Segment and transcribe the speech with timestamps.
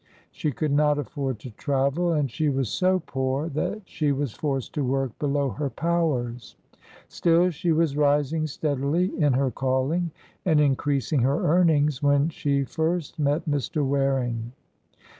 [0.31, 4.73] She could not afford to travel, and she was so poor that she was forced
[4.73, 6.55] to work below her powers.
[7.07, 10.09] Still, she was rising steadily in her calling,
[10.43, 13.85] and increasing her earnings, when she first met Mr.
[13.87, 14.53] Waring."